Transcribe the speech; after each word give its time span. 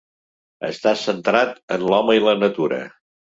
Està 0.69 0.93
centrat 1.01 1.51
en 1.77 1.85
l'home 1.93 2.17
i 2.21 2.25
la 2.25 2.35
natura. 2.45 2.81